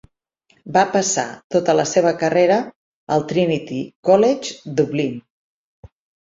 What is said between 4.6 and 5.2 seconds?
Dublin.